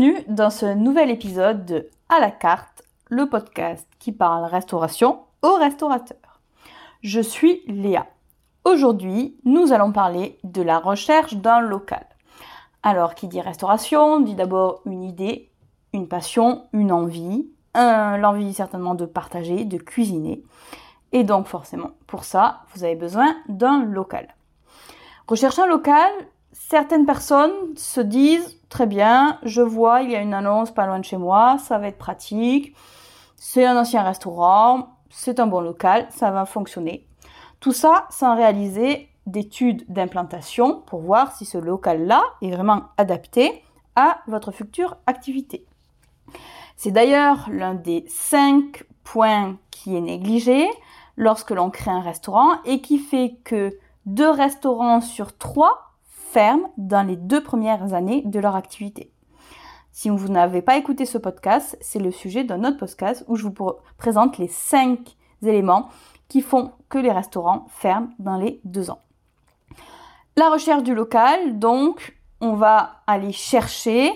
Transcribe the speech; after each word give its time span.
Bienvenue 0.00 0.24
dans 0.28 0.48
ce 0.48 0.64
nouvel 0.64 1.10
épisode 1.10 1.66
de 1.66 1.90
À 2.08 2.20
la 2.20 2.30
carte, 2.30 2.84
le 3.10 3.28
podcast 3.28 3.86
qui 3.98 4.12
parle 4.12 4.46
restauration 4.46 5.20
aux 5.42 5.56
restaurateurs. 5.56 6.40
Je 7.02 7.20
suis 7.20 7.60
Léa. 7.66 8.06
Aujourd'hui, 8.64 9.36
nous 9.44 9.74
allons 9.74 9.92
parler 9.92 10.38
de 10.42 10.62
la 10.62 10.78
recherche 10.78 11.34
d'un 11.34 11.60
local. 11.60 12.06
Alors, 12.82 13.14
qui 13.14 13.28
dit 13.28 13.42
restauration, 13.42 14.20
dit 14.20 14.34
d'abord 14.34 14.80
une 14.86 15.02
idée, 15.04 15.50
une 15.92 16.08
passion, 16.08 16.64
une 16.72 16.92
envie, 16.92 17.50
l'envie 17.74 18.54
certainement 18.54 18.94
de 18.94 19.04
partager, 19.04 19.66
de 19.66 19.76
cuisiner. 19.76 20.42
Et 21.12 21.24
donc 21.24 21.46
forcément, 21.46 21.90
pour 22.06 22.24
ça, 22.24 22.62
vous 22.72 22.84
avez 22.84 22.96
besoin 22.96 23.36
d'un 23.50 23.84
local. 23.84 24.34
Rechercher 25.28 25.60
un 25.60 25.66
local, 25.66 26.10
certaines 26.52 27.06
personnes 27.06 27.76
se 27.76 28.00
disent 28.00 28.58
très 28.68 28.86
bien, 28.86 29.38
je 29.42 29.62
vois, 29.62 30.02
il 30.02 30.10
y 30.10 30.16
a 30.16 30.20
une 30.20 30.34
annonce 30.34 30.70
pas 30.70 30.86
loin 30.86 30.98
de 30.98 31.04
chez 31.04 31.16
moi, 31.16 31.58
ça 31.58 31.78
va 31.78 31.88
être 31.88 31.98
pratique, 31.98 32.74
c'est 33.36 33.64
un 33.64 33.76
ancien 33.76 34.02
restaurant, 34.02 34.96
c'est 35.10 35.40
un 35.40 35.46
bon 35.46 35.60
local, 35.60 36.06
ça 36.10 36.30
va 36.30 36.44
fonctionner. 36.44 37.06
Tout 37.58 37.72
ça 37.72 38.06
sans 38.10 38.36
réaliser 38.36 39.08
d'études 39.26 39.84
d'implantation 39.88 40.82
pour 40.86 41.00
voir 41.00 41.32
si 41.36 41.44
ce 41.44 41.58
local-là 41.58 42.22
est 42.42 42.50
vraiment 42.50 42.84
adapté 42.96 43.62
à 43.96 44.20
votre 44.26 44.50
future 44.50 44.96
activité. 45.06 45.66
C'est 46.76 46.90
d'ailleurs 46.90 47.48
l'un 47.50 47.74
des 47.74 48.04
cinq 48.08 48.84
points 49.04 49.56
qui 49.70 49.96
est 49.96 50.00
négligé 50.00 50.68
lorsque 51.16 51.50
l'on 51.50 51.70
crée 51.70 51.90
un 51.90 52.00
restaurant 52.00 52.62
et 52.64 52.80
qui 52.80 52.98
fait 52.98 53.36
que 53.44 53.76
deux 54.06 54.30
restaurants 54.30 55.00
sur 55.00 55.36
trois 55.36 55.89
ferment 56.32 56.72
dans 56.76 57.06
les 57.06 57.16
deux 57.16 57.42
premières 57.42 57.94
années 57.94 58.22
de 58.24 58.38
leur 58.38 58.56
activité. 58.56 59.12
Si 59.92 60.08
vous 60.08 60.28
n'avez 60.28 60.62
pas 60.62 60.76
écouté 60.76 61.04
ce 61.04 61.18
podcast, 61.18 61.76
c'est 61.80 61.98
le 61.98 62.12
sujet 62.12 62.44
d'un 62.44 62.64
autre 62.64 62.76
podcast 62.76 63.24
où 63.26 63.36
je 63.36 63.46
vous 63.46 63.54
présente 63.98 64.38
les 64.38 64.48
cinq 64.48 65.16
éléments 65.42 65.88
qui 66.28 66.40
font 66.40 66.72
que 66.88 66.98
les 66.98 67.10
restaurants 67.10 67.66
ferment 67.68 68.10
dans 68.18 68.36
les 68.36 68.60
deux 68.64 68.90
ans. 68.90 69.00
La 70.36 70.48
recherche 70.48 70.84
du 70.84 70.94
local, 70.94 71.58
donc, 71.58 72.16
on 72.40 72.54
va 72.54 73.02
aller 73.06 73.32
chercher 73.32 74.12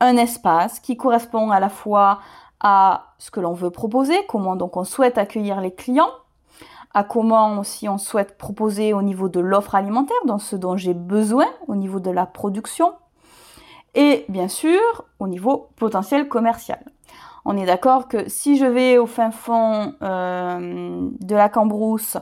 un 0.00 0.16
espace 0.16 0.80
qui 0.80 0.96
correspond 0.96 1.50
à 1.50 1.60
la 1.60 1.68
fois 1.68 2.20
à 2.60 3.14
ce 3.18 3.30
que 3.30 3.40
l'on 3.40 3.52
veut 3.52 3.70
proposer, 3.70 4.16
comment 4.28 4.56
donc 4.56 4.76
on 4.76 4.84
souhaite 4.84 5.18
accueillir 5.18 5.60
les 5.60 5.74
clients, 5.74 6.10
à 6.92 7.04
comment 7.04 7.58
aussi 7.58 7.88
on 7.88 7.98
souhaite 7.98 8.36
proposer 8.36 8.92
au 8.92 9.02
niveau 9.02 9.28
de 9.28 9.40
l'offre 9.40 9.74
alimentaire, 9.74 10.16
dans 10.26 10.38
ce 10.38 10.56
dont 10.56 10.76
j'ai 10.76 10.94
besoin 10.94 11.46
au 11.68 11.76
niveau 11.76 12.00
de 12.00 12.10
la 12.10 12.26
production, 12.26 12.94
et 13.94 14.24
bien 14.28 14.48
sûr 14.48 14.80
au 15.18 15.28
niveau 15.28 15.68
potentiel 15.76 16.28
commercial. 16.28 16.80
On 17.44 17.56
est 17.56 17.66
d'accord 17.66 18.08
que 18.08 18.28
si 18.28 18.56
je 18.56 18.66
vais 18.66 18.98
au 18.98 19.06
fin 19.06 19.30
fond 19.30 19.94
euh, 20.02 21.08
de 21.20 21.34
la 21.34 21.48
Cambrousse 21.48 22.18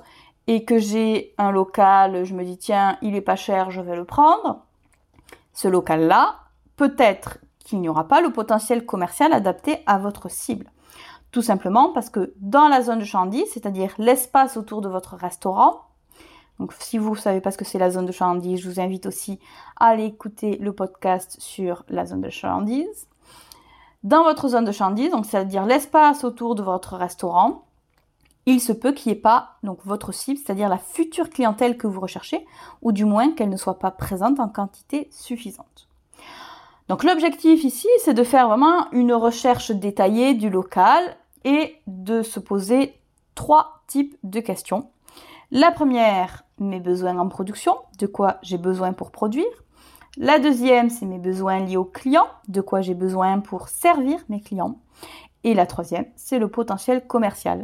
et 0.47 0.65
que 0.65 0.79
j'ai 0.79 1.35
un 1.39 1.51
local, 1.51 2.25
je 2.25 2.35
me 2.35 2.45
dis 2.45 2.57
tiens, 2.57 2.97
il 3.03 3.17
est 3.17 3.21
pas 3.21 3.37
cher, 3.37 3.71
je 3.71 3.81
vais 3.81 3.97
le 3.97 4.05
prendre. 4.05 4.63
Ce 5.53 5.67
local-là, 5.67 6.37
peut-être 6.77 7.39
qu'il 7.59 7.81
n'y 7.81 7.89
aura 7.89 8.07
pas 8.07 8.21
le 8.21 8.31
potentiel 8.31 8.87
commercial 8.87 9.33
adapté 9.33 9.83
à 9.87 9.99
votre 9.99 10.31
cible. 10.31 10.71
Tout 11.31 11.43
simplement 11.43 11.93
parce 11.93 12.11
que 12.11 12.33
dans 12.37 12.69
la 12.69 12.83
zone 12.83 13.01
de 13.01 13.05
chalandise, 13.05 13.51
c'est-à-dire 13.53 13.95
l'espace 13.99 14.57
autour 14.57 14.81
de 14.81 14.89
votre 14.89 15.15
restaurant, 15.15 15.83
donc 16.59 16.73
si 16.81 16.99
vous 16.99 17.11
ne 17.11 17.21
savez 17.21 17.41
pas 17.41 17.51
ce 17.51 17.59
que 17.59 17.65
c'est 17.65 17.79
la 17.79 17.91
zone 17.91 18.07
de 18.07 18.13
chalandise, 18.13 18.61
je 18.61 18.69
vous 18.69 18.81
invite 18.81 19.07
aussi 19.07 19.39
à 19.77 19.87
aller 19.87 20.05
écouter 20.05 20.57
le 20.57 20.73
podcast 20.73 21.37
sur 21.39 21.85
la 21.89 22.07
zone 22.07 22.23
de 22.23 22.31
chalandise. 22.31 23.07
Dans 24.03 24.25
votre 24.25 24.49
zone 24.49 24.65
de 24.65 24.73
chalandise, 24.73 25.11
donc 25.11 25.27
c'est-à-dire 25.27 25.67
l'espace 25.67 26.25
autour 26.25 26.55
de 26.55 26.63
votre 26.63 26.97
restaurant, 26.97 27.65
il 28.47 28.61
se 28.61 28.73
peut 28.73 28.93
qu'il 28.93 29.13
n'y 29.13 29.19
ait 29.19 29.21
pas 29.21 29.57
donc 29.63 29.81
votre 29.85 30.13
cible, 30.13 30.39
c'est-à-dire 30.39 30.69
la 30.69 30.79
future 30.79 31.29
clientèle 31.29 31.77
que 31.77 31.87
vous 31.87 32.01
recherchez, 32.01 32.47
ou 32.81 32.93
du 32.93 33.05
moins 33.05 33.33
qu'elle 33.33 33.51
ne 33.51 33.57
soit 33.57 33.79
pas 33.79 33.91
présente 33.91 34.41
en 34.41 34.49
quantité 34.49 35.09
suffisante. 35.11 35.88
Donc 36.89 37.05
l'objectif 37.05 37.65
ici, 37.65 37.89
c'est 38.03 38.15
de 38.15 38.25
faire 38.25 38.49
vraiment 38.49 38.91
une 38.93 39.13
recherche 39.13 39.71
détaillée 39.71 40.35
du 40.35 40.49
local 40.49 41.03
et 41.45 41.77
de 41.87 42.23
se 42.23 42.41
poser 42.41 42.99
trois 43.35 43.83
types 43.87 44.17
de 44.23 44.41
questions. 44.41 44.91
La 45.51 45.71
première, 45.71 46.45
mes 46.59 46.81
besoins 46.81 47.19
en 47.19 47.29
production, 47.29 47.77
de 47.99 48.07
quoi 48.07 48.39
j'ai 48.43 48.59
besoin 48.59 48.93
pour 48.93 49.11
produire. 49.11 49.47
La 50.17 50.39
deuxième, 50.39 50.91
c'est 50.91 51.07
mes 51.07 51.19
besoins 51.19 51.61
liés 51.61 51.77
aux 51.77 51.85
clients, 51.85 52.29
de 52.49 52.61
quoi 52.61 52.81
j'ai 52.81 52.95
besoin 52.95 53.39
pour 53.39 53.69
servir 53.69 54.19
mes 54.29 54.41
clients. 54.41 54.79
Et 55.45 55.55
la 55.55 55.67
troisième, 55.67 56.07
c'est 56.17 56.39
le 56.39 56.49
potentiel 56.49 57.07
commercial. 57.07 57.63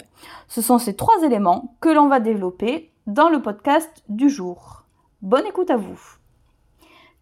Ce 0.49 0.63
sont 0.63 0.79
ces 0.79 0.95
trois 0.95 1.23
éléments 1.23 1.77
que 1.81 1.89
l'on 1.89 2.09
va 2.09 2.21
développer 2.21 2.93
dans 3.07 3.29
le 3.29 3.43
podcast 3.43 4.05
du 4.09 4.29
jour. 4.29 4.84
Bonne 5.23 5.47
écoute 5.47 5.71
à 5.71 5.77
vous. 5.77 5.99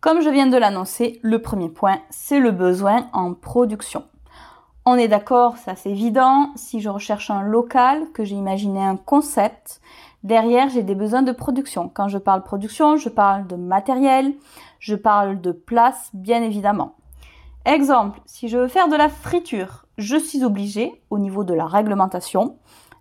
Comme 0.02 0.20
je 0.20 0.30
viens 0.30 0.48
de 0.48 0.56
l'annoncer, 0.56 1.20
le 1.22 1.40
premier 1.40 1.68
point, 1.68 2.00
c'est 2.10 2.40
le 2.40 2.50
besoin 2.50 3.06
en 3.12 3.34
production. 3.34 4.02
On 4.84 4.96
est 4.96 5.06
d'accord, 5.06 5.58
ça 5.58 5.76
c'est 5.76 5.90
évident. 5.90 6.50
Si 6.56 6.80
je 6.80 6.88
recherche 6.88 7.30
un 7.30 7.42
local, 7.42 8.10
que 8.12 8.24
j'ai 8.24 8.34
imaginé 8.34 8.82
un 8.82 8.96
concept, 8.96 9.80
derrière 10.24 10.68
j'ai 10.70 10.82
des 10.82 10.96
besoins 10.96 11.22
de 11.22 11.30
production. 11.30 11.88
Quand 11.88 12.08
je 12.08 12.18
parle 12.18 12.42
production, 12.42 12.96
je 12.96 13.10
parle 13.10 13.46
de 13.46 13.54
matériel, 13.54 14.34
je 14.80 14.96
parle 14.96 15.40
de 15.40 15.52
place, 15.52 16.10
bien 16.14 16.42
évidemment. 16.42 16.96
Exemple, 17.64 18.20
si 18.26 18.48
je 18.48 18.58
veux 18.58 18.66
faire 18.66 18.88
de 18.88 18.96
la 18.96 19.08
friture, 19.08 19.86
je 19.98 20.16
suis 20.16 20.42
obligé, 20.42 21.00
au 21.10 21.20
niveau 21.20 21.44
de 21.44 21.54
la 21.54 21.66
réglementation, 21.66 22.56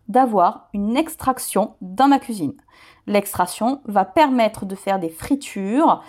d'avoir 0.07 0.69
une 0.75 0.95
extraction 0.95 1.73
dans 1.81 2.07
ma 2.07 2.19
cuisine. 2.19 2.53
L'extraction 3.07 3.81
va 3.85 4.05
permettre 4.05 4.67
de 4.67 4.75
faire 4.75 4.99
des 4.99 5.09
fritures 5.09 6.03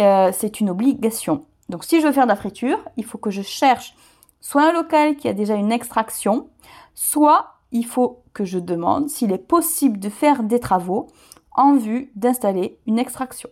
euh, 0.00 0.30
c'est 0.32 0.60
une 0.60 0.70
obligation. 0.70 1.44
Donc 1.68 1.84
si 1.84 2.00
je 2.00 2.06
veux 2.06 2.12
faire 2.12 2.24
de 2.24 2.30
la 2.30 2.36
friture, 2.36 2.78
il 2.96 3.04
faut 3.04 3.18
que 3.18 3.30
je 3.30 3.42
cherche 3.42 3.94
soit 4.40 4.68
un 4.68 4.72
local 4.72 5.16
qui 5.16 5.28
a 5.28 5.32
déjà 5.32 5.54
une 5.54 5.72
extraction, 5.72 6.48
soit 6.94 7.54
il 7.70 7.86
faut 7.86 8.22
que 8.34 8.44
je 8.44 8.58
demande 8.58 9.08
s'il 9.08 9.32
est 9.32 9.38
possible 9.38 9.98
de 9.98 10.08
faire 10.08 10.42
des 10.42 10.60
travaux 10.60 11.08
en 11.52 11.76
vue 11.76 12.10
d'installer 12.16 12.78
une 12.86 12.98
extraction. 12.98 13.48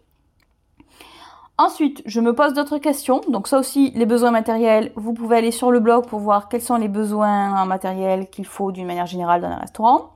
Ensuite, 1.58 2.02
je 2.06 2.20
me 2.20 2.34
pose 2.34 2.54
d'autres 2.54 2.78
questions. 2.78 3.20
Donc 3.28 3.46
ça 3.46 3.58
aussi, 3.58 3.92
les 3.94 4.06
besoins 4.06 4.30
matériels, 4.30 4.92
vous 4.96 5.12
pouvez 5.12 5.36
aller 5.36 5.50
sur 5.50 5.70
le 5.70 5.78
blog 5.78 6.06
pour 6.06 6.18
voir 6.18 6.48
quels 6.48 6.62
sont 6.62 6.76
les 6.76 6.88
besoins 6.88 7.54
en 7.54 7.66
matériel 7.66 8.30
qu'il 8.30 8.46
faut 8.46 8.72
d'une 8.72 8.86
manière 8.86 9.04
générale 9.04 9.42
dans 9.42 9.48
un 9.48 9.56
restaurant. 9.56 10.14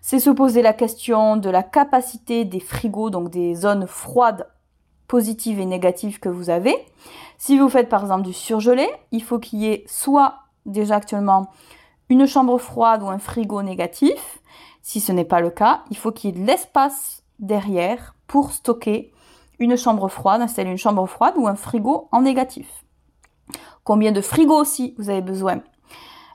C'est 0.00 0.20
se 0.20 0.30
poser 0.30 0.62
la 0.62 0.72
question 0.72 1.36
de 1.36 1.50
la 1.50 1.64
capacité 1.64 2.44
des 2.44 2.60
frigos, 2.60 3.10
donc 3.10 3.30
des 3.30 3.56
zones 3.56 3.88
froides 3.88 4.46
positives 5.08 5.58
et 5.58 5.66
négatives 5.66 6.20
que 6.20 6.28
vous 6.28 6.50
avez. 6.50 6.76
Si 7.38 7.58
vous 7.58 7.68
faites 7.68 7.88
par 7.88 8.02
exemple 8.02 8.22
du 8.22 8.32
surgelé, 8.32 8.88
il 9.10 9.22
faut 9.22 9.38
qu'il 9.38 9.60
y 9.60 9.66
ait 9.66 9.84
soit 9.86 10.40
déjà 10.66 10.96
actuellement 10.96 11.50
une 12.08 12.26
chambre 12.26 12.58
froide 12.58 13.02
ou 13.02 13.08
un 13.08 13.18
frigo 13.18 13.62
négatif. 13.62 14.40
Si 14.82 15.00
ce 15.00 15.12
n'est 15.12 15.24
pas 15.24 15.40
le 15.40 15.50
cas, 15.50 15.82
il 15.90 15.96
faut 15.96 16.12
qu'il 16.12 16.30
y 16.30 16.38
ait 16.38 16.40
de 16.40 16.46
l'espace 16.46 17.22
derrière 17.38 18.14
pour 18.26 18.52
stocker 18.52 19.12
une 19.58 19.76
chambre 19.76 20.08
froide, 20.08 20.40
installer 20.40 20.70
une 20.70 20.78
chambre 20.78 21.06
froide 21.06 21.34
ou 21.36 21.48
un 21.48 21.56
frigo 21.56 22.08
en 22.12 22.22
négatif. 22.22 22.84
Combien 23.84 24.12
de 24.12 24.20
frigos 24.20 24.60
aussi 24.60 24.94
vous 24.98 25.10
avez 25.10 25.22
besoin 25.22 25.62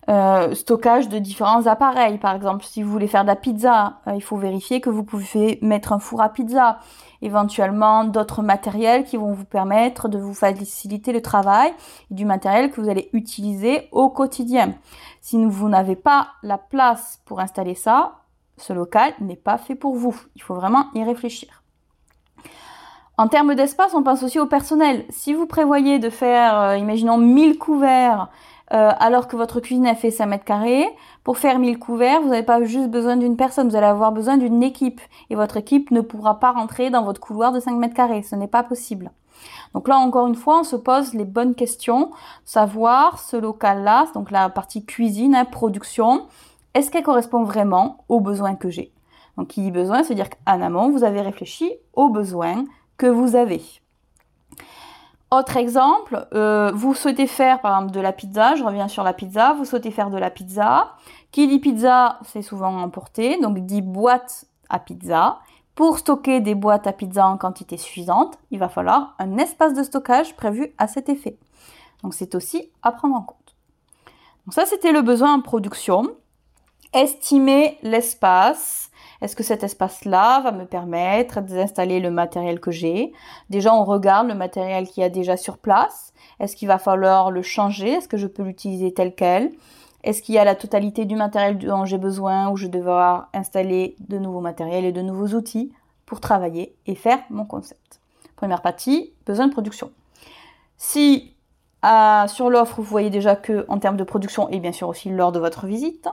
euh, 0.09 0.53
stockage 0.53 1.07
de 1.07 1.17
différents 1.17 1.65
appareils. 1.65 2.17
Par 2.17 2.35
exemple, 2.35 2.65
si 2.65 2.83
vous 2.83 2.91
voulez 2.91 3.07
faire 3.07 3.23
de 3.23 3.27
la 3.27 3.35
pizza, 3.35 3.99
euh, 4.07 4.15
il 4.15 4.21
faut 4.21 4.37
vérifier 4.37 4.81
que 4.81 4.89
vous 4.89 5.03
pouvez 5.03 5.59
mettre 5.61 5.93
un 5.93 5.99
four 5.99 6.21
à 6.21 6.29
pizza, 6.29 6.79
éventuellement 7.21 8.03
d'autres 8.03 8.41
matériels 8.41 9.05
qui 9.05 9.15
vont 9.15 9.31
vous 9.31 9.45
permettre 9.45 10.09
de 10.09 10.17
vous 10.17 10.33
faciliter 10.33 11.13
le 11.13 11.21
travail, 11.21 11.73
du 12.11 12.25
matériel 12.25 12.69
que 12.69 12.81
vous 12.81 12.89
allez 12.89 13.09
utiliser 13.13 13.87
au 13.91 14.09
quotidien. 14.09 14.73
Si 15.21 15.43
vous 15.45 15.69
n'avez 15.69 15.95
pas 15.95 16.27
la 16.43 16.57
place 16.57 17.21
pour 17.25 17.39
installer 17.39 17.75
ça, 17.75 18.15
ce 18.57 18.73
local 18.73 19.13
n'est 19.21 19.35
pas 19.35 19.57
fait 19.57 19.75
pour 19.75 19.95
vous. 19.95 20.15
Il 20.35 20.41
faut 20.41 20.55
vraiment 20.55 20.87
y 20.95 21.03
réfléchir. 21.03 21.63
En 23.17 23.27
termes 23.27 23.53
d'espace, 23.53 23.93
on 23.93 24.01
pense 24.01 24.23
aussi 24.23 24.39
au 24.39 24.47
personnel. 24.47 25.05
Si 25.09 25.33
vous 25.33 25.45
prévoyez 25.45 25.99
de 25.99 26.09
faire, 26.09 26.59
euh, 26.59 26.77
imaginons, 26.77 27.17
1000 27.17 27.59
couverts 27.59 28.29
euh, 28.73 28.91
alors 28.99 29.27
que 29.27 29.35
votre 29.35 29.59
cuisine 29.59 29.85
a 29.85 29.95
fait 29.95 30.11
5 30.11 30.25
mètres 30.25 30.45
carrés. 30.45 30.87
Pour 31.23 31.37
faire 31.37 31.59
1000 31.59 31.77
couverts, 31.77 32.21
vous 32.21 32.29
n'avez 32.29 32.43
pas 32.43 32.63
juste 32.63 32.89
besoin 32.89 33.17
d'une 33.17 33.37
personne, 33.37 33.69
vous 33.69 33.75
allez 33.75 33.85
avoir 33.85 34.11
besoin 34.11 34.37
d'une 34.37 34.63
équipe. 34.63 35.01
Et 35.29 35.35
votre 35.35 35.57
équipe 35.57 35.91
ne 35.91 36.01
pourra 36.01 36.39
pas 36.39 36.51
rentrer 36.51 36.89
dans 36.89 37.03
votre 37.03 37.21
couloir 37.21 37.51
de 37.51 37.59
5 37.59 37.75
mètres 37.77 37.93
carrés. 37.93 38.23
Ce 38.23 38.35
n'est 38.35 38.47
pas 38.47 38.63
possible. 38.63 39.11
Donc 39.73 39.87
là, 39.87 39.97
encore 39.97 40.27
une 40.27 40.35
fois, 40.35 40.59
on 40.59 40.63
se 40.63 40.75
pose 40.75 41.13
les 41.13 41.25
bonnes 41.25 41.55
questions. 41.55 42.11
Savoir 42.45 43.19
ce 43.19 43.37
local-là, 43.37 44.07
donc 44.13 44.31
la 44.31 44.49
partie 44.49 44.85
cuisine, 44.85 45.35
hein, 45.35 45.45
production, 45.45 46.27
est-ce 46.73 46.89
qu'elle 46.89 47.03
correspond 47.03 47.43
vraiment 47.43 48.05
aux 48.09 48.19
besoins 48.19 48.55
que 48.55 48.69
j'ai? 48.69 48.91
Donc 49.37 49.49
qui 49.49 49.61
dit 49.61 49.71
besoin, 49.71 50.03
c'est-à-dire 50.03 50.29
qu'en 50.29 50.61
amont, 50.61 50.89
vous 50.91 51.03
avez 51.03 51.21
réfléchi 51.21 51.71
aux 51.93 52.09
besoins 52.09 52.65
que 52.97 53.07
vous 53.07 53.35
avez. 53.35 53.61
Autre 55.33 55.57
exemple, 55.57 56.27
euh, 56.35 56.71
vous 56.75 56.93
souhaitez 56.93 57.25
faire 57.25 57.59
par 57.59 57.75
exemple 57.75 57.91
de 57.91 57.99
la 57.99 58.13
pizza, 58.13 58.53
je 58.53 58.63
reviens 58.63 58.87
sur 58.87 59.01
la 59.01 59.13
pizza, 59.13 59.53
vous 59.53 59.65
souhaitez 59.65 59.89
faire 59.89 60.11
de 60.11 60.17
la 60.19 60.29
pizza. 60.29 60.93
Qui 61.31 61.47
dit 61.47 61.57
pizza, 61.57 62.19
c'est 62.23 62.43
souvent 62.43 62.77
emporté, 62.79 63.41
donc 63.41 63.57
dit 63.57 63.81
boîte 63.81 64.45
à 64.69 64.77
pizza. 64.77 65.39
Pour 65.73 65.97
stocker 65.97 66.39
des 66.39 66.53
boîtes 66.53 66.85
à 66.85 66.93
pizza 66.93 67.25
en 67.25 67.39
quantité 67.39 67.77
suffisante, 67.77 68.37
il 68.51 68.59
va 68.59 68.69
falloir 68.69 69.15
un 69.17 69.39
espace 69.39 69.73
de 69.73 69.81
stockage 69.81 70.35
prévu 70.35 70.71
à 70.77 70.87
cet 70.87 71.09
effet. 71.09 71.35
Donc 72.03 72.13
c'est 72.13 72.35
aussi 72.35 72.69
à 72.83 72.91
prendre 72.91 73.15
en 73.15 73.23
compte. 73.23 73.55
Donc 74.45 74.53
ça 74.53 74.67
c'était 74.67 74.91
le 74.91 75.01
besoin 75.01 75.33
en 75.33 75.41
production. 75.41 76.11
Estimer 76.93 77.79
l'espace. 77.81 78.91
Est-ce 79.23 79.37
que 79.37 79.43
cet 79.43 79.63
espace-là 79.63 80.41
va 80.41 80.51
me 80.51 80.65
permettre 80.65 81.39
d'installer 81.39 82.01
le 82.01 82.11
matériel 82.11 82.59
que 82.59 82.71
j'ai? 82.71 83.13
Déjà 83.49 83.73
on 83.73 83.85
regarde 83.85 84.27
le 84.27 84.35
matériel 84.35 84.85
qui 84.85 84.99
y 84.99 85.03
a 85.03 85.07
déjà 85.07 85.37
sur 85.37 85.59
place. 85.59 86.11
Est-ce 86.41 86.57
qu'il 86.57 86.67
va 86.67 86.77
falloir 86.77 87.31
le 87.31 87.41
changer? 87.41 87.91
Est-ce 87.93 88.09
que 88.09 88.17
je 88.17 88.27
peux 88.27 88.43
l'utiliser 88.43 88.93
tel 88.93 89.15
quel? 89.15 89.53
Est-ce 90.03 90.21
qu'il 90.21 90.35
y 90.35 90.39
a 90.39 90.43
la 90.43 90.55
totalité 90.55 91.05
du 91.05 91.15
matériel 91.15 91.57
dont 91.57 91.85
j'ai 91.85 91.97
besoin 91.97 92.49
ou 92.49 92.57
je 92.57 92.67
devrais 92.67 93.21
installer 93.33 93.95
de 94.01 94.17
nouveaux 94.17 94.41
matériels 94.41 94.83
et 94.83 94.91
de 94.91 95.01
nouveaux 95.01 95.37
outils 95.37 95.71
pour 96.05 96.19
travailler 96.19 96.75
et 96.85 96.95
faire 96.95 97.19
mon 97.29 97.45
concept? 97.45 98.01
Première 98.35 98.61
partie, 98.61 99.13
besoin 99.25 99.47
de 99.47 99.53
production. 99.53 99.89
Si 100.75 101.33
euh, 101.83 102.27
sur 102.27 102.49
l'offre, 102.49 102.75
vous 102.77 102.83
voyez 102.83 103.09
déjà 103.09 103.35
que 103.35 103.65
en 103.67 103.79
termes 103.79 103.97
de 103.97 104.03
production 104.03 104.49
et 104.49 104.59
bien 104.59 104.71
sûr 104.71 104.87
aussi 104.87 105.09
lors 105.09 105.31
de 105.31 105.39
votre 105.39 105.65
visite, 105.65 106.07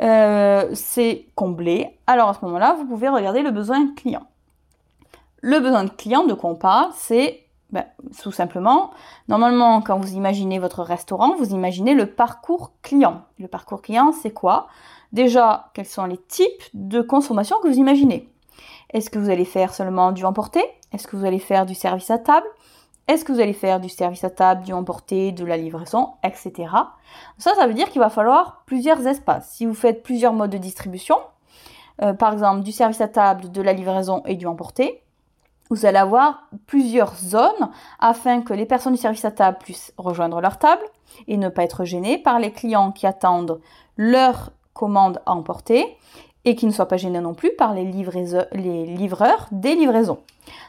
euh, 0.00 0.68
c'est 0.74 1.26
comblé. 1.34 1.98
Alors 2.06 2.28
à 2.28 2.34
ce 2.34 2.44
moment-là, 2.44 2.74
vous 2.78 2.86
pouvez 2.86 3.08
regarder 3.08 3.42
le 3.42 3.50
besoin 3.50 3.92
client. 3.94 4.26
Le 5.40 5.58
besoin 5.58 5.88
client 5.88 6.24
de 6.24 6.34
quoi 6.34 6.50
on 6.50 6.54
parle, 6.54 6.90
c'est 6.94 7.42
ben, 7.70 7.86
tout 8.22 8.32
simplement, 8.32 8.90
normalement, 9.28 9.80
quand 9.80 9.98
vous 9.98 10.12
imaginez 10.12 10.58
votre 10.58 10.82
restaurant, 10.82 11.34
vous 11.36 11.52
imaginez 11.52 11.94
le 11.94 12.06
parcours 12.06 12.72
client. 12.82 13.22
Le 13.38 13.48
parcours 13.48 13.80
client, 13.80 14.12
c'est 14.12 14.30
quoi? 14.30 14.68
Déjà, 15.12 15.70
quels 15.72 15.86
sont 15.86 16.04
les 16.04 16.18
types 16.18 16.62
de 16.74 17.00
consommation 17.00 17.56
que 17.62 17.68
vous 17.68 17.78
imaginez? 17.78 18.28
Est-ce 18.90 19.08
que 19.08 19.18
vous 19.18 19.30
allez 19.30 19.46
faire 19.46 19.72
seulement 19.72 20.12
du 20.12 20.24
emporté? 20.26 20.62
Est-ce 20.92 21.06
que 21.06 21.16
vous 21.16 21.24
allez 21.24 21.38
faire 21.38 21.64
du 21.64 21.74
service 21.74 22.10
à 22.10 22.18
table? 22.18 22.46
Est-ce 23.08 23.24
que 23.24 23.32
vous 23.32 23.40
allez 23.40 23.52
faire 23.52 23.80
du 23.80 23.88
service 23.88 24.24
à 24.24 24.30
table, 24.30 24.62
du 24.62 24.72
emporté, 24.72 25.32
de 25.32 25.44
la 25.44 25.56
livraison, 25.56 26.14
etc. 26.22 26.52
Ça, 27.36 27.54
ça 27.54 27.66
veut 27.66 27.74
dire 27.74 27.90
qu'il 27.90 28.00
va 28.00 28.10
falloir 28.10 28.62
plusieurs 28.66 29.06
espaces. 29.06 29.50
Si 29.50 29.66
vous 29.66 29.74
faites 29.74 30.02
plusieurs 30.02 30.32
modes 30.32 30.50
de 30.50 30.58
distribution, 30.58 31.16
euh, 32.00 32.14
par 32.14 32.32
exemple 32.32 32.62
du 32.62 32.72
service 32.72 33.00
à 33.00 33.08
table, 33.08 33.50
de 33.50 33.62
la 33.62 33.72
livraison 33.72 34.22
et 34.24 34.36
du 34.36 34.46
emporté, 34.46 35.02
vous 35.70 35.86
allez 35.86 35.98
avoir 35.98 36.48
plusieurs 36.66 37.14
zones 37.16 37.70
afin 37.98 38.42
que 38.42 38.52
les 38.52 38.66
personnes 38.66 38.92
du 38.92 39.00
service 39.00 39.24
à 39.24 39.30
table 39.30 39.58
puissent 39.58 39.92
rejoindre 39.96 40.40
leur 40.40 40.58
table 40.58 40.82
et 41.28 41.36
ne 41.36 41.48
pas 41.48 41.64
être 41.64 41.84
gênées 41.84 42.18
par 42.18 42.38
les 42.38 42.52
clients 42.52 42.92
qui 42.92 43.06
attendent 43.06 43.60
leur 43.96 44.52
commande 44.74 45.20
à 45.26 45.32
emporter 45.32 45.96
et 46.44 46.56
qui 46.56 46.66
ne 46.66 46.72
soient 46.72 46.88
pas 46.88 46.96
gênés 46.96 47.20
non 47.20 47.34
plus 47.34 47.52
par 47.56 47.74
les, 47.74 47.84
les 47.84 48.86
livreurs 48.86 49.46
des 49.52 49.74
livraisons. 49.74 50.18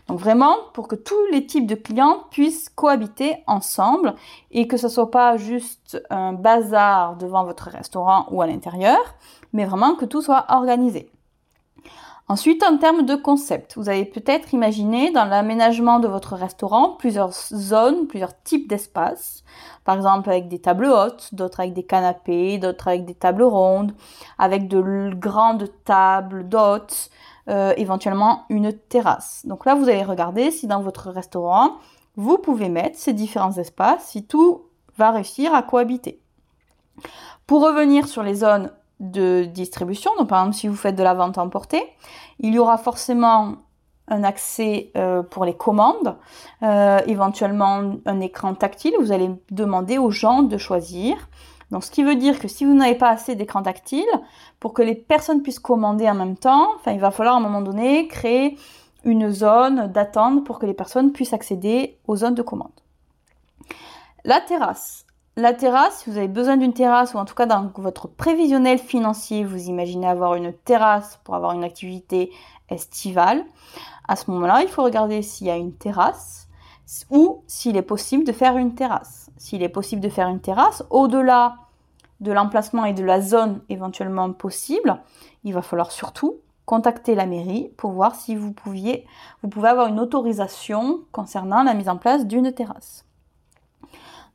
Donc 0.07 0.19
vraiment 0.19 0.55
pour 0.73 0.87
que 0.87 0.95
tous 0.95 1.25
les 1.31 1.45
types 1.45 1.67
de 1.67 1.75
clients 1.75 2.23
puissent 2.29 2.69
cohabiter 2.69 3.37
ensemble 3.47 4.15
et 4.51 4.67
que 4.67 4.77
ce 4.77 4.87
soit 4.87 5.09
pas 5.09 5.37
juste 5.37 6.01
un 6.09 6.33
bazar 6.33 7.15
devant 7.15 7.43
votre 7.43 7.69
restaurant 7.69 8.27
ou 8.31 8.41
à 8.41 8.47
l'intérieur, 8.47 9.15
mais 9.51 9.65
vraiment 9.65 9.95
que 9.95 10.05
tout 10.05 10.21
soit 10.21 10.45
organisé. 10.49 11.09
Ensuite, 12.29 12.63
en 12.63 12.77
termes 12.77 13.05
de 13.05 13.15
concept, 13.15 13.75
vous 13.75 13.89
avez 13.89 14.05
peut-être 14.05 14.53
imaginé 14.53 15.11
dans 15.11 15.25
l'aménagement 15.25 15.99
de 15.99 16.07
votre 16.07 16.35
restaurant 16.35 16.91
plusieurs 16.91 17.33
zones, 17.33 18.07
plusieurs 18.07 18.41
types 18.43 18.69
d'espaces. 18.69 19.43
Par 19.83 19.95
exemple, 19.97 20.29
avec 20.29 20.47
des 20.47 20.59
tables 20.59 20.85
hautes, 20.85 21.29
d'autres 21.33 21.59
avec 21.59 21.73
des 21.73 21.83
canapés, 21.83 22.57
d'autres 22.57 22.87
avec 22.87 23.03
des 23.03 23.13
tables 23.13 23.43
rondes, 23.43 23.93
avec 24.39 24.69
de 24.69 25.13
grandes 25.13 25.69
tables 25.83 26.47
d'hôtes, 26.47 27.09
euh, 27.49 27.73
éventuellement 27.75 28.45
une 28.49 28.71
terrasse. 28.71 29.45
Donc 29.45 29.65
là, 29.65 29.75
vous 29.75 29.89
allez 29.89 30.03
regarder 30.03 30.49
si 30.49 30.65
dans 30.65 30.81
votre 30.81 31.09
restaurant, 31.09 31.73
vous 32.15 32.37
pouvez 32.37 32.69
mettre 32.69 32.97
ces 32.97 33.11
différents 33.11 33.57
espaces, 33.57 34.05
si 34.05 34.25
tout 34.25 34.63
va 34.97 35.11
réussir 35.11 35.53
à 35.53 35.61
cohabiter. 35.61 36.21
Pour 37.47 37.63
revenir 37.63 38.07
sur 38.07 38.23
les 38.23 38.35
zones 38.35 38.71
de 39.03 39.43
distribution. 39.45 40.11
Donc 40.17 40.29
par 40.29 40.39
exemple, 40.39 40.57
si 40.57 40.67
vous 40.67 40.75
faites 40.75 40.95
de 40.95 41.03
la 41.03 41.13
vente 41.13 41.37
emportée, 41.37 41.83
il 42.39 42.53
y 42.53 42.59
aura 42.59 42.77
forcément 42.77 43.55
un 44.07 44.23
accès 44.23 44.91
euh, 44.97 45.23
pour 45.23 45.45
les 45.45 45.55
commandes, 45.55 46.17
euh, 46.61 46.99
éventuellement 47.07 47.95
un 48.05 48.19
écran 48.19 48.53
tactile. 48.53 48.93
Vous 48.99 49.11
allez 49.11 49.29
demander 49.51 49.97
aux 49.97 50.11
gens 50.11 50.43
de 50.43 50.57
choisir. 50.57 51.29
Donc 51.71 51.83
ce 51.83 51.91
qui 51.91 52.03
veut 52.03 52.15
dire 52.15 52.39
que 52.39 52.47
si 52.47 52.65
vous 52.65 52.73
n'avez 52.73 52.95
pas 52.95 53.09
assez 53.09 53.35
d'écran 53.35 53.63
tactile, 53.63 54.05
pour 54.59 54.73
que 54.73 54.81
les 54.81 54.95
personnes 54.95 55.41
puissent 55.41 55.59
commander 55.59 56.09
en 56.09 56.15
même 56.15 56.37
temps, 56.37 56.69
il 56.87 56.99
va 56.99 57.11
falloir 57.11 57.35
à 57.35 57.37
un 57.37 57.41
moment 57.41 57.61
donné 57.61 58.07
créer 58.07 58.57
une 59.03 59.29
zone 59.31 59.87
d'attente 59.87 60.45
pour 60.45 60.59
que 60.59 60.65
les 60.65 60.73
personnes 60.73 61.11
puissent 61.11 61.33
accéder 61.33 61.97
aux 62.07 62.17
zones 62.17 62.35
de 62.35 62.41
commande. 62.41 62.71
La 64.23 64.39
terrasse. 64.39 65.02
La 65.35 65.53
terrasse, 65.53 66.03
si 66.03 66.11
vous 66.11 66.17
avez 66.17 66.27
besoin 66.27 66.57
d'une 66.57 66.73
terrasse 66.73 67.15
ou 67.15 67.17
en 67.17 67.25
tout 67.25 67.33
cas 67.33 67.47
dans 67.47 67.71
votre 67.77 68.07
prévisionnel 68.07 68.77
financier, 68.77 69.43
vous 69.43 69.67
imaginez 69.67 70.05
avoir 70.05 70.35
une 70.35 70.53
terrasse 70.53 71.19
pour 71.23 71.33
avoir 71.33 71.53
une 71.53 71.63
activité 71.63 72.31
estivale, 72.69 73.43
à 74.07 74.15
ce 74.15 74.29
moment-là, 74.29 74.61
il 74.61 74.67
faut 74.67 74.83
regarder 74.83 75.23
s'il 75.23 75.47
y 75.47 75.49
a 75.49 75.55
une 75.55 75.73
terrasse 75.73 76.47
ou 77.09 77.43
s'il 77.47 77.77
est 77.77 77.81
possible 77.81 78.25
de 78.25 78.31
faire 78.31 78.57
une 78.57 78.75
terrasse. 78.75 79.31
S'il 79.37 79.63
est 79.63 79.69
possible 79.69 80.03
de 80.03 80.09
faire 80.09 80.27
une 80.27 80.39
terrasse, 80.39 80.83
au-delà 80.91 81.55
de 82.19 82.31
l'emplacement 82.31 82.85
et 82.85 82.93
de 82.93 83.03
la 83.03 83.19
zone 83.19 83.61
éventuellement 83.69 84.31
possible, 84.33 85.01
il 85.43 85.55
va 85.55 85.63
falloir 85.63 85.91
surtout 85.91 86.35
contacter 86.65 87.15
la 87.15 87.25
mairie 87.25 87.71
pour 87.75 87.91
voir 87.91 88.13
si 88.13 88.35
vous 88.35 88.53
pouviez, 88.53 89.07
vous 89.41 89.49
pouvez 89.49 89.69
avoir 89.69 89.87
une 89.87 89.99
autorisation 89.99 91.01
concernant 91.11 91.63
la 91.63 91.73
mise 91.73 91.89
en 91.89 91.97
place 91.97 92.27
d'une 92.27 92.53
terrasse. 92.53 93.03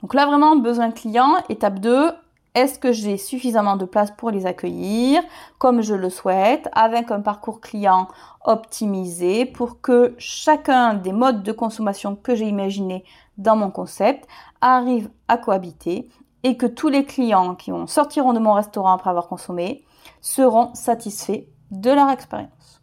Donc 0.02 0.14
là, 0.14 0.26
vraiment, 0.26 0.56
besoin 0.56 0.90
client. 0.90 1.36
Étape 1.48 1.80
2, 1.80 2.12
est-ce 2.54 2.78
que 2.78 2.92
j'ai 2.92 3.16
suffisamment 3.16 3.76
de 3.76 3.84
place 3.84 4.10
pour 4.12 4.30
les 4.30 4.46
accueillir 4.46 5.22
comme 5.58 5.80
je 5.82 5.94
le 5.94 6.10
souhaite, 6.10 6.68
avec 6.72 7.10
un 7.10 7.20
parcours 7.20 7.60
client 7.60 8.08
optimisé 8.44 9.44
pour 9.44 9.80
que 9.80 10.14
chacun 10.18 10.94
des 10.94 11.12
modes 11.12 11.42
de 11.42 11.52
consommation 11.52 12.16
que 12.16 12.34
j'ai 12.34 12.48
imaginé 12.48 13.04
dans 13.36 13.56
mon 13.56 13.70
concept 13.70 14.26
arrive 14.60 15.10
à 15.28 15.36
cohabiter 15.36 16.08
et 16.42 16.56
que 16.56 16.66
tous 16.66 16.88
les 16.88 17.04
clients 17.04 17.54
qui 17.54 17.72
sortiront 17.86 18.32
de 18.32 18.38
mon 18.38 18.54
restaurant 18.54 18.92
après 18.92 19.10
avoir 19.10 19.28
consommé 19.28 19.84
seront 20.20 20.72
satisfaits 20.74 21.44
de 21.70 21.90
leur 21.90 22.08
expérience. 22.08 22.80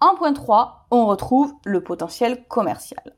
En 0.00 0.16
point 0.16 0.32
3, 0.32 0.86
on 0.90 1.06
retrouve 1.06 1.54
le 1.64 1.82
potentiel 1.82 2.44
commercial 2.46 3.14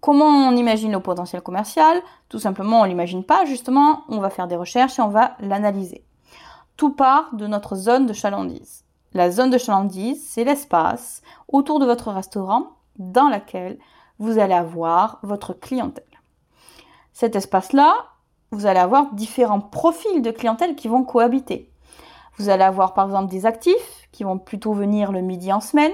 comment 0.00 0.48
on 0.48 0.56
imagine 0.56 0.92
le 0.92 1.00
potentiel 1.00 1.42
commercial? 1.42 2.00
Tout 2.28 2.38
simplement, 2.38 2.80
on 2.80 2.84
l'imagine 2.84 3.24
pas, 3.24 3.44
justement, 3.44 4.04
on 4.08 4.18
va 4.18 4.30
faire 4.30 4.48
des 4.48 4.56
recherches 4.56 4.98
et 4.98 5.02
on 5.02 5.08
va 5.08 5.36
l'analyser. 5.40 6.04
Tout 6.76 6.90
part 6.90 7.34
de 7.34 7.46
notre 7.46 7.74
zone 7.76 8.06
de 8.06 8.12
chalandise. 8.12 8.84
La 9.14 9.30
zone 9.30 9.50
de 9.50 9.58
chalandise, 9.58 10.26
c'est 10.28 10.44
l'espace 10.44 11.22
autour 11.48 11.78
de 11.78 11.86
votre 11.86 12.10
restaurant 12.10 12.72
dans 12.98 13.28
lequel 13.28 13.78
vous 14.18 14.38
allez 14.38 14.54
avoir 14.54 15.18
votre 15.22 15.52
clientèle. 15.52 16.04
Cet 17.12 17.36
espace-là, 17.36 17.94
vous 18.50 18.66
allez 18.66 18.78
avoir 18.78 19.12
différents 19.14 19.60
profils 19.60 20.22
de 20.22 20.30
clientèle 20.30 20.76
qui 20.76 20.88
vont 20.88 21.02
cohabiter. 21.02 21.70
Vous 22.38 22.48
allez 22.48 22.64
avoir 22.64 22.92
par 22.92 23.06
exemple 23.06 23.30
des 23.30 23.46
actifs 23.46 24.08
qui 24.12 24.24
vont 24.24 24.38
plutôt 24.38 24.72
venir 24.72 25.12
le 25.12 25.22
midi 25.22 25.52
en 25.52 25.60
semaine, 25.60 25.92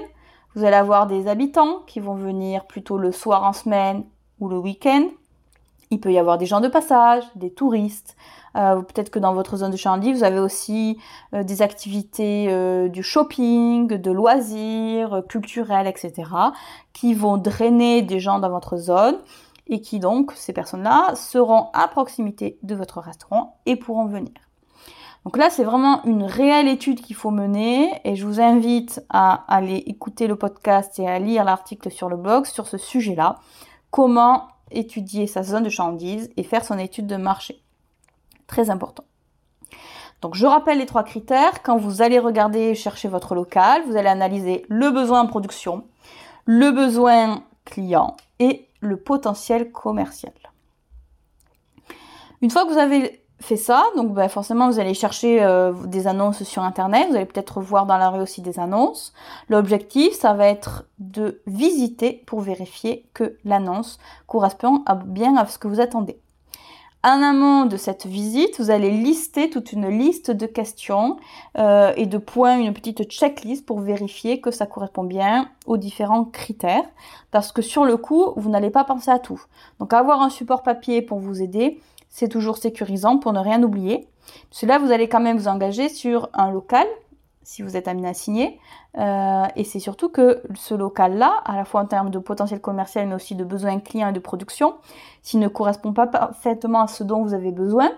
vous 0.55 0.63
allez 0.63 0.75
avoir 0.75 1.07
des 1.07 1.27
habitants 1.27 1.79
qui 1.87 1.99
vont 1.99 2.15
venir 2.15 2.65
plutôt 2.65 2.97
le 2.97 3.11
soir 3.11 3.43
en 3.43 3.53
semaine 3.53 4.03
ou 4.39 4.49
le 4.49 4.57
week-end. 4.57 5.05
Il 5.89 5.99
peut 5.99 6.11
y 6.11 6.17
avoir 6.17 6.37
des 6.37 6.45
gens 6.45 6.61
de 6.61 6.67
passage, 6.67 7.23
des 7.35 7.51
touristes. 7.51 8.15
Euh, 8.55 8.81
Peut-être 8.81 9.09
que 9.09 9.19
dans 9.19 9.33
votre 9.33 9.57
zone 9.57 9.71
de 9.71 9.77
Chandy, 9.77 10.13
vous 10.13 10.23
avez 10.23 10.39
aussi 10.39 10.97
euh, 11.33 11.43
des 11.43 11.61
activités 11.61 12.47
euh, 12.49 12.87
du 12.87 13.03
shopping, 13.03 13.87
de 13.87 14.11
loisirs, 14.11 15.23
culturels, 15.29 15.87
etc., 15.87 16.29
qui 16.93 17.13
vont 17.13 17.37
drainer 17.37 18.01
des 18.01 18.19
gens 18.19 18.39
dans 18.39 18.49
votre 18.49 18.77
zone 18.77 19.17
et 19.67 19.81
qui 19.81 19.99
donc, 19.99 20.31
ces 20.33 20.53
personnes-là, 20.53 21.15
seront 21.15 21.67
à 21.73 21.87
proximité 21.87 22.57
de 22.63 22.75
votre 22.75 22.99
restaurant 22.99 23.59
et 23.65 23.75
pourront 23.75 24.05
venir. 24.05 24.33
Donc 25.25 25.37
là, 25.37 25.49
c'est 25.49 25.63
vraiment 25.63 26.03
une 26.03 26.23
réelle 26.23 26.67
étude 26.67 27.01
qu'il 27.01 27.15
faut 27.15 27.31
mener 27.31 27.89
et 28.03 28.15
je 28.15 28.25
vous 28.25 28.41
invite 28.41 29.01
à 29.09 29.45
aller 29.47 29.77
écouter 29.87 30.27
le 30.27 30.35
podcast 30.35 30.99
et 30.99 31.07
à 31.07 31.17
lire 31.19 31.45
l'article 31.45 31.89
sur 31.91 32.09
le 32.09 32.17
blog 32.17 32.45
sur 32.45 32.67
ce 32.67 32.77
sujet-là. 32.77 33.39
Comment 33.89 34.49
étudier 34.73 35.27
sa 35.27 35.43
zone 35.43 35.63
de 35.63 35.69
chandise 35.69 36.29
et 36.35 36.43
faire 36.43 36.65
son 36.65 36.77
étude 36.77 37.07
de 37.07 37.15
marché. 37.15 37.61
Très 38.47 38.69
important. 38.69 39.03
Donc 40.21 40.35
je 40.35 40.45
rappelle 40.45 40.77
les 40.77 40.85
trois 40.85 41.03
critères. 41.03 41.63
Quand 41.63 41.77
vous 41.77 42.01
allez 42.01 42.19
regarder, 42.19 42.75
chercher 42.75 43.07
votre 43.07 43.35
local, 43.35 43.83
vous 43.87 43.95
allez 43.95 44.09
analyser 44.09 44.65
le 44.69 44.89
besoin 44.89 45.21
en 45.21 45.27
production, 45.27 45.85
le 46.45 46.71
besoin 46.71 47.43
client 47.65 48.15
et 48.39 48.67
le 48.79 48.97
potentiel 48.97 49.71
commercial. 49.71 50.33
Une 52.41 52.49
fois 52.49 52.65
que 52.65 52.71
vous 52.71 52.77
avez 52.77 53.22
fait 53.43 53.57
ça, 53.57 53.83
donc 53.95 54.13
ben, 54.13 54.29
forcément 54.29 54.69
vous 54.69 54.79
allez 54.79 54.93
chercher 54.93 55.43
euh, 55.43 55.73
des 55.85 56.07
annonces 56.07 56.43
sur 56.43 56.63
internet, 56.63 57.07
vous 57.09 57.15
allez 57.15 57.25
peut-être 57.25 57.59
voir 57.59 57.85
dans 57.85 57.97
la 57.97 58.09
rue 58.09 58.21
aussi 58.21 58.41
des 58.41 58.59
annonces. 58.59 59.13
L'objectif, 59.49 60.13
ça 60.13 60.33
va 60.33 60.47
être 60.47 60.85
de 60.99 61.41
visiter 61.45 62.23
pour 62.25 62.39
vérifier 62.39 63.05
que 63.13 63.37
l'annonce 63.43 63.99
correspond 64.27 64.83
bien 65.05 65.35
à 65.35 65.45
ce 65.45 65.57
que 65.57 65.67
vous 65.67 65.81
attendez. 65.81 66.17
En 67.05 67.21
amont 67.21 67.65
de 67.65 67.75
cette 67.75 68.05
visite, 68.05 68.61
vous 68.61 68.71
allez 68.71 68.89
lister 68.89 69.49
toute 69.49 69.73
une 69.73 69.89
liste 69.89 70.31
de 70.31 70.45
questions 70.45 71.17
euh, 71.57 71.91
et 71.97 72.05
de 72.05 72.17
points, 72.17 72.57
une 72.57 72.73
petite 72.73 73.03
checklist 73.11 73.65
pour 73.65 73.81
vérifier 73.81 74.39
que 74.39 74.51
ça 74.51 74.65
correspond 74.65 75.03
bien 75.03 75.49
aux 75.65 75.75
différents 75.75 76.23
critères. 76.23 76.85
Parce 77.31 77.51
que 77.51 77.61
sur 77.61 77.83
le 77.83 77.97
coup, 77.97 78.31
vous 78.37 78.49
n'allez 78.49 78.69
pas 78.69 78.85
penser 78.85 79.11
à 79.11 79.19
tout. 79.19 79.41
Donc 79.79 79.91
avoir 79.91 80.21
un 80.21 80.29
support 80.29 80.63
papier 80.63 81.01
pour 81.01 81.19
vous 81.19 81.41
aider, 81.41 81.81
c'est 82.13 82.29
toujours 82.29 82.57
sécurisant 82.57 83.17
pour 83.17 83.33
ne 83.33 83.39
rien 83.39 83.61
oublier. 83.63 84.07
Cela, 84.51 84.77
vous 84.77 84.91
allez 84.91 85.09
quand 85.09 85.19
même 85.19 85.35
vous 85.35 85.47
engager 85.47 85.89
sur 85.89 86.29
un 86.33 86.51
local 86.51 86.85
si 87.41 87.61
vous 87.63 87.75
êtes 87.75 87.87
amené 87.87 88.07
à 88.07 88.13
signer. 88.13 88.59
Euh, 88.99 89.45
et 89.55 89.63
c'est 89.63 89.79
surtout 89.79 90.09
que 90.09 90.41
ce 90.55 90.75
local-là, 90.75 91.41
à 91.43 91.57
la 91.57 91.65
fois 91.65 91.81
en 91.81 91.85
termes 91.85 92.11
de 92.11 92.19
potentiel 92.19 92.61
commercial, 92.61 93.07
mais 93.07 93.15
aussi 93.15 93.35
de 93.35 93.43
besoins 93.43 93.79
clients 93.79 94.09
et 94.09 94.13
de 94.13 94.19
production, 94.19 94.75
s'il 95.23 95.39
ne 95.39 95.47
correspond 95.47 95.91
pas 95.91 96.07
parfaitement 96.07 96.83
à 96.83 96.87
ce 96.87 97.03
dont 97.03 97.23
vous 97.23 97.33
avez 97.33 97.51
besoin, 97.51 97.91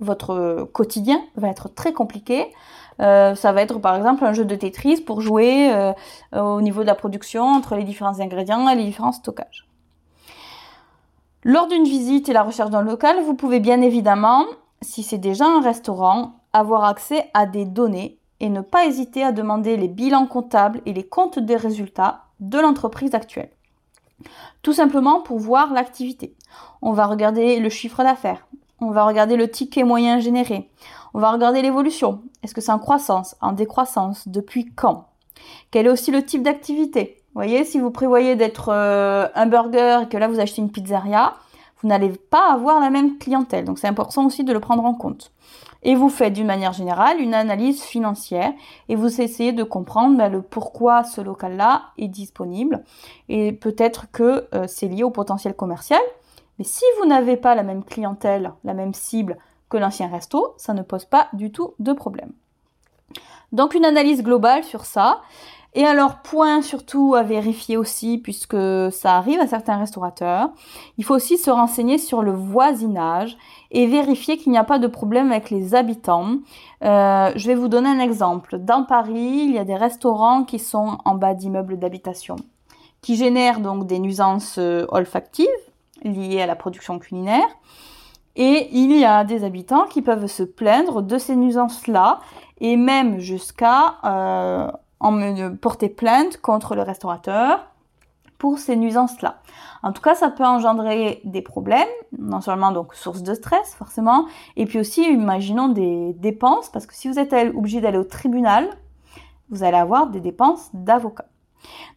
votre 0.00 0.68
quotidien 0.72 1.22
va 1.36 1.48
être 1.48 1.72
très 1.72 1.92
compliqué. 1.92 2.52
Euh, 3.00 3.36
ça 3.36 3.52
va 3.52 3.62
être 3.62 3.78
par 3.78 3.94
exemple 3.94 4.24
un 4.24 4.32
jeu 4.32 4.44
de 4.44 4.56
Tetris 4.56 5.00
pour 5.00 5.20
jouer 5.20 5.72
euh, 5.72 5.92
au 6.32 6.60
niveau 6.60 6.82
de 6.82 6.86
la 6.88 6.96
production 6.96 7.44
entre 7.44 7.76
les 7.76 7.84
différents 7.84 8.20
ingrédients 8.20 8.68
et 8.68 8.74
les 8.74 8.84
différents 8.84 9.12
stockages. 9.12 9.66
Lors 11.46 11.66
d'une 11.68 11.84
visite 11.84 12.30
et 12.30 12.32
la 12.32 12.42
recherche 12.42 12.70
d'un 12.70 12.80
local, 12.80 13.22
vous 13.22 13.34
pouvez 13.34 13.60
bien 13.60 13.82
évidemment, 13.82 14.46
si 14.80 15.02
c'est 15.02 15.18
déjà 15.18 15.44
un 15.44 15.60
restaurant, 15.60 16.36
avoir 16.54 16.84
accès 16.84 17.30
à 17.34 17.44
des 17.44 17.66
données 17.66 18.18
et 18.40 18.48
ne 18.48 18.62
pas 18.62 18.86
hésiter 18.86 19.22
à 19.22 19.30
demander 19.30 19.76
les 19.76 19.88
bilans 19.88 20.26
comptables 20.26 20.80
et 20.86 20.94
les 20.94 21.06
comptes 21.06 21.38
des 21.38 21.56
résultats 21.56 22.22
de 22.40 22.58
l'entreprise 22.58 23.14
actuelle. 23.14 23.50
Tout 24.62 24.72
simplement 24.72 25.20
pour 25.20 25.38
voir 25.38 25.74
l'activité. 25.74 26.34
On 26.80 26.92
va 26.92 27.04
regarder 27.04 27.60
le 27.60 27.68
chiffre 27.68 28.02
d'affaires, 28.02 28.46
on 28.80 28.90
va 28.90 29.04
regarder 29.04 29.36
le 29.36 29.50
ticket 29.50 29.84
moyen 29.84 30.20
généré, 30.20 30.70
on 31.12 31.20
va 31.20 31.30
regarder 31.30 31.60
l'évolution. 31.60 32.22
Est-ce 32.42 32.54
que 32.54 32.62
c'est 32.62 32.72
en 32.72 32.78
croissance, 32.78 33.36
en 33.42 33.52
décroissance, 33.52 34.28
depuis 34.28 34.72
quand? 34.74 35.08
Quel 35.70 35.86
est 35.86 35.90
aussi 35.90 36.10
le 36.10 36.24
type 36.24 36.42
d'activité? 36.42 37.22
Vous 37.34 37.40
voyez, 37.40 37.64
si 37.64 37.80
vous 37.80 37.90
prévoyez 37.90 38.36
d'être 38.36 38.68
euh, 38.72 39.26
un 39.34 39.46
burger 39.46 40.02
et 40.04 40.08
que 40.08 40.16
là 40.16 40.28
vous 40.28 40.38
achetez 40.38 40.62
une 40.62 40.70
pizzeria, 40.70 41.34
vous 41.82 41.88
n'allez 41.88 42.10
pas 42.10 42.52
avoir 42.52 42.78
la 42.78 42.90
même 42.90 43.18
clientèle. 43.18 43.64
Donc 43.64 43.80
c'est 43.80 43.88
important 43.88 44.24
aussi 44.24 44.44
de 44.44 44.52
le 44.52 44.60
prendre 44.60 44.84
en 44.84 44.94
compte. 44.94 45.32
Et 45.82 45.96
vous 45.96 46.08
faites 46.08 46.32
d'une 46.32 46.46
manière 46.46 46.72
générale 46.72 47.18
une 47.20 47.34
analyse 47.34 47.82
financière 47.82 48.52
et 48.88 48.94
vous 48.94 49.20
essayez 49.20 49.52
de 49.52 49.64
comprendre 49.64 50.16
bah, 50.16 50.28
le 50.28 50.42
pourquoi 50.42 51.02
ce 51.02 51.20
local-là 51.20 51.82
est 51.98 52.06
disponible. 52.06 52.84
Et 53.28 53.52
peut-être 53.52 54.10
que 54.12 54.46
euh, 54.54 54.66
c'est 54.68 54.86
lié 54.86 55.02
au 55.02 55.10
potentiel 55.10 55.54
commercial. 55.54 56.00
Mais 56.60 56.64
si 56.64 56.84
vous 57.00 57.06
n'avez 57.06 57.36
pas 57.36 57.56
la 57.56 57.64
même 57.64 57.82
clientèle, 57.82 58.52
la 58.62 58.74
même 58.74 58.94
cible 58.94 59.38
que 59.68 59.76
l'ancien 59.76 60.06
resto, 60.06 60.54
ça 60.56 60.72
ne 60.72 60.82
pose 60.82 61.04
pas 61.04 61.26
du 61.32 61.50
tout 61.50 61.74
de 61.80 61.92
problème. 61.92 62.30
Donc 63.52 63.74
une 63.74 63.84
analyse 63.84 64.22
globale 64.22 64.64
sur 64.64 64.84
ça. 64.84 65.20
Et 65.76 65.84
alors, 65.84 66.18
point 66.18 66.62
surtout 66.62 67.16
à 67.16 67.24
vérifier 67.24 67.76
aussi, 67.76 68.18
puisque 68.18 68.56
ça 68.92 69.16
arrive 69.16 69.40
à 69.40 69.48
certains 69.48 69.76
restaurateurs, 69.76 70.50
il 70.98 71.04
faut 71.04 71.16
aussi 71.16 71.36
se 71.36 71.50
renseigner 71.50 71.98
sur 71.98 72.22
le 72.22 72.30
voisinage 72.30 73.36
et 73.72 73.88
vérifier 73.88 74.36
qu'il 74.36 74.52
n'y 74.52 74.58
a 74.58 74.64
pas 74.64 74.78
de 74.78 74.86
problème 74.86 75.32
avec 75.32 75.50
les 75.50 75.74
habitants. 75.74 76.36
Euh, 76.84 77.32
je 77.34 77.46
vais 77.48 77.56
vous 77.56 77.66
donner 77.66 77.88
un 77.88 77.98
exemple. 77.98 78.58
Dans 78.58 78.84
Paris, 78.84 79.46
il 79.46 79.52
y 79.52 79.58
a 79.58 79.64
des 79.64 79.74
restaurants 79.74 80.44
qui 80.44 80.60
sont 80.60 80.98
en 81.04 81.16
bas 81.16 81.34
d'immeubles 81.34 81.76
d'habitation, 81.76 82.36
qui 83.02 83.16
génèrent 83.16 83.58
donc 83.58 83.88
des 83.88 83.98
nuisances 83.98 84.58
euh, 84.58 84.86
olfactives 84.90 85.48
liées 86.04 86.40
à 86.40 86.46
la 86.46 86.54
production 86.54 87.00
culinaire. 87.00 87.48
Et 88.36 88.68
il 88.72 88.96
y 88.96 89.04
a 89.04 89.24
des 89.24 89.44
habitants 89.44 89.86
qui 89.86 90.02
peuvent 90.02 90.26
se 90.26 90.42
plaindre 90.44 91.02
de 91.02 91.18
ces 91.18 91.34
nuisances-là 91.36 92.20
et 92.60 92.76
même 92.76 93.18
jusqu'à 93.18 93.96
euh, 94.04 94.70
porter 95.60 95.88
plainte 95.88 96.38
contre 96.40 96.74
le 96.74 96.82
restaurateur 96.82 97.66
pour 98.38 98.58
ces 98.58 98.76
nuisances-là. 98.76 99.36
En 99.82 99.92
tout 99.92 100.02
cas, 100.02 100.14
ça 100.14 100.30
peut 100.30 100.44
engendrer 100.44 101.20
des 101.24 101.42
problèmes, 101.42 101.88
non 102.18 102.40
seulement 102.40 102.72
donc 102.72 102.94
source 102.94 103.22
de 103.22 103.34
stress 103.34 103.74
forcément, 103.74 104.26
et 104.56 104.66
puis 104.66 104.78
aussi 104.78 105.02
imaginons 105.02 105.68
des 105.68 106.14
dépenses, 106.14 106.68
parce 106.68 106.86
que 106.86 106.94
si 106.94 107.08
vous 107.08 107.18
êtes 107.18 107.32
obligé 107.54 107.80
d'aller 107.80 107.98
au 107.98 108.04
tribunal, 108.04 108.68
vous 109.50 109.62
allez 109.62 109.76
avoir 109.76 110.08
des 110.08 110.20
dépenses 110.20 110.70
d'avocat. 110.74 111.26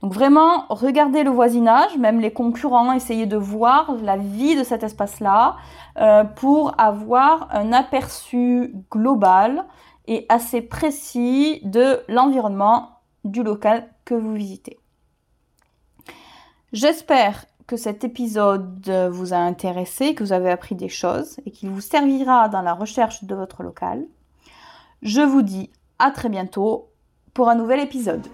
Donc 0.01 0.13
vraiment, 0.13 0.65
regardez 0.69 1.23
le 1.23 1.31
voisinage, 1.31 1.97
même 1.97 2.19
les 2.19 2.31
concurrents, 2.31 2.93
essayez 2.93 3.25
de 3.25 3.37
voir 3.37 3.95
la 4.01 4.17
vie 4.17 4.55
de 4.55 4.63
cet 4.63 4.83
espace-là 4.83 5.57
euh, 5.97 6.23
pour 6.23 6.79
avoir 6.79 7.49
un 7.51 7.73
aperçu 7.73 8.73
global 8.91 9.65
et 10.07 10.25
assez 10.29 10.61
précis 10.61 11.59
de 11.63 11.99
l'environnement 12.07 12.96
du 13.23 13.43
local 13.43 13.89
que 14.05 14.13
vous 14.13 14.33
visitez. 14.33 14.79
J'espère 16.73 17.45
que 17.65 17.77
cet 17.77 18.03
épisode 18.03 18.89
vous 19.11 19.33
a 19.33 19.37
intéressé, 19.37 20.15
que 20.15 20.23
vous 20.23 20.33
avez 20.33 20.49
appris 20.49 20.75
des 20.75 20.89
choses 20.89 21.37
et 21.45 21.51
qu'il 21.51 21.69
vous 21.69 21.81
servira 21.81 22.49
dans 22.49 22.61
la 22.61 22.73
recherche 22.73 23.23
de 23.23 23.35
votre 23.35 23.63
local. 23.63 24.05
Je 25.01 25.21
vous 25.21 25.41
dis 25.41 25.69
à 25.99 26.11
très 26.11 26.29
bientôt 26.29 26.89
pour 27.33 27.49
un 27.49 27.55
nouvel 27.55 27.79
épisode. 27.79 28.25